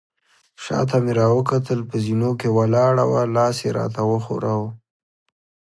[0.63, 4.69] شاته مې راوکتل، په زینو کې ولاړه وه، لاس يې راته وښوراوه.